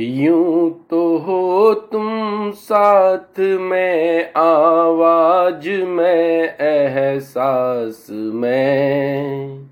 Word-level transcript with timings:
यूँ 0.00 0.86
तो 0.90 1.18
हो 1.18 1.74
तुम 1.74 2.50
साथ 2.50 3.38
में, 3.38 4.32
आवाज़ 4.36 5.70
में, 5.70 6.56
एहसास 6.60 8.06
में। 8.10 9.66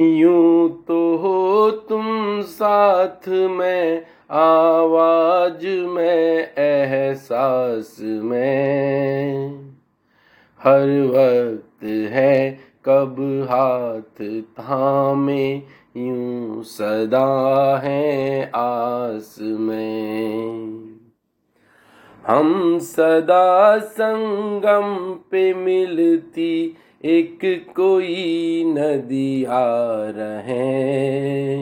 यूँ 0.00 0.84
तो 0.88 1.16
हो 1.16 1.70
तुम 1.70 2.40
साथ 2.40 3.28
में, 3.28 4.02
आवाज़ 4.30 5.66
में, 5.66 6.54
एहसास 6.58 7.96
में। 8.00 9.48
हर 10.62 10.86
वक्त 11.00 11.84
है 11.84 12.71
कब 12.84 13.16
हाथ 13.50 14.22
थामे, 14.60 15.62
यूँ 15.96 16.62
सदा 16.62 17.80
है 17.84 18.50
आस 18.54 19.36
में 19.40 20.82
हम 22.26 22.78
सदा 22.78 23.78
संगम 23.78 25.14
पे 25.30 25.54
मिलती, 25.54 26.76
एक 27.04 27.38
कोई 27.76 28.64
नदी 28.66 29.44
आ 29.44 29.64
रहे 30.16 31.56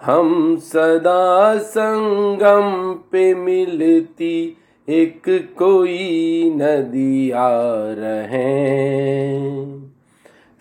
हम 0.00 0.56
सदा 0.56 1.56
संगम 1.58 2.92
पे 3.12 3.34
मिलती, 3.34 4.56
एक 4.88 5.22
कोई 5.58 6.50
नदी 6.56 7.30
आ 7.30 7.50
रहे 7.98 9.01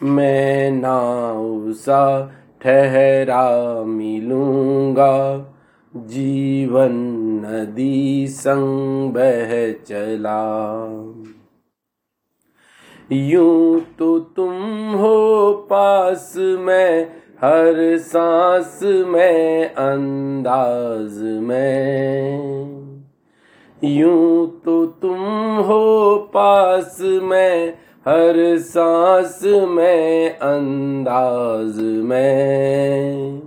मैं 0.03 0.71
नाव 0.71 1.71
सा 1.71 2.31
ठहरा 2.61 3.83
मिलूँगा। 3.83 5.37
जीवन 5.95 6.91
नदी 7.45 8.27
संग 8.27 9.09
बह 9.09 9.71
चला। 9.71 10.43
यूँ 13.11 13.79
तो 13.99 14.19
तुम 14.19 14.53
हो 14.91 15.53
पास 15.69 16.33
में, 16.37 17.03
हर 17.43 17.97
सांस 17.97 18.79
में, 18.83 19.65
अंदाज 19.65 21.21
में। 21.21 22.51
यूँ 23.83 24.61
तो 24.65 24.85
तुम 24.85 25.19
हो 25.57 26.17
पास 26.33 26.97
में 27.01 27.77
हर 28.07 28.57
सांस 28.57 29.39
में, 29.43 30.29
अंदाज 30.29 31.79
में। 31.79 33.41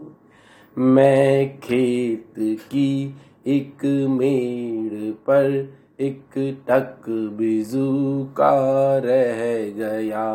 मैं 0.79 1.61
खेत 1.61 2.35
की 2.39 3.15
एक 3.47 3.85
मेड़ 4.11 5.13
पर 5.13 5.75
एक 6.01 6.25
टक 6.69 7.09
बिजू 7.09 8.25
का 8.25 8.97
रह 8.99 9.71
गया। 9.71 10.31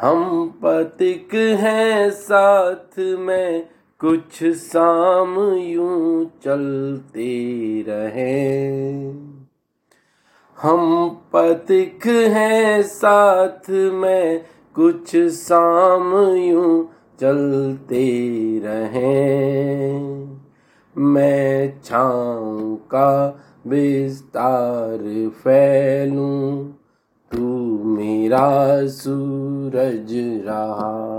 हम 0.00 0.48
पतिक 0.64 1.34
हैं 1.34 2.10
साथ 2.10 2.98
में, 2.98 3.68
कुछ 3.98 4.44
शाम 4.44 5.54
यूँ 5.54 6.24
चलते 6.44 7.30
रहे। 7.88 9.33
हम 10.64 11.08
पथिक 11.36 12.06
हैं 12.06 12.82
साथ 12.82 13.70
में, 13.70 14.44
कुछ 14.74 15.16
शाम 15.16 16.36
यूँ 16.36 16.88
चलते 17.20 18.04
रहे। 18.64 19.98
मैं 20.96 21.80
छाँव 21.84 22.74
का 22.74 23.40
विस्तार 23.66 25.28
फैलूं, 25.28 26.64
तू 27.30 27.44
मेरा 27.84 28.86
सूरज 28.86 30.12
रहा। 30.46 31.13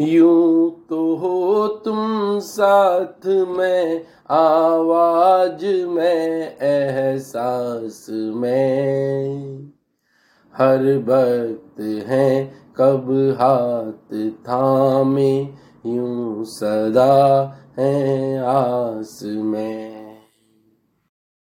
यूँ 0.00 0.86
तो 0.90 1.14
हो 1.14 1.68
तुम 1.68 2.38
साथ 2.38 3.26
में, 3.26 4.04
आवाज़ 4.30 5.86
में, 5.86 6.58
एहसास 6.58 8.06
में। 8.10 9.54
हर 10.56 10.82
वक्त 10.98 11.80
है 11.80 12.54
कब 12.76 13.36
हाथ 13.40 14.30
थामे, 14.30 15.40
यूँ 15.86 16.44
सदा 16.44 17.54
है 17.78 18.38
आस 18.38 19.20
में। 19.24 19.93